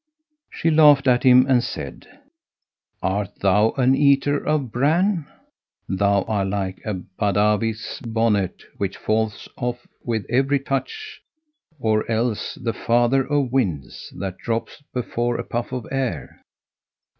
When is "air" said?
15.91-16.41